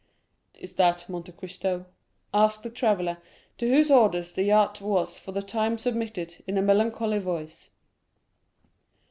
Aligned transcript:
"Is 0.55 0.73
that 0.77 1.07
Monte 1.09 1.31
Cristo?" 1.33 1.85
asked 2.33 2.63
the 2.63 2.71
traveller, 2.71 3.19
to 3.59 3.69
whose 3.69 3.91
orders 3.91 4.33
the 4.33 4.41
yacht 4.41 4.81
was 4.81 5.19
for 5.19 5.31
the 5.31 5.43
time 5.43 5.77
submitted, 5.77 6.43
in 6.47 6.57
a 6.57 6.61
melancholy 6.63 7.19
voice. 7.19 7.69